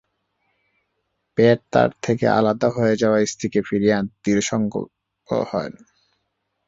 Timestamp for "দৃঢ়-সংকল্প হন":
4.23-5.71